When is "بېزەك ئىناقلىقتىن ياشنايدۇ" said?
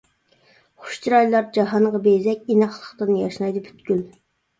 2.07-3.63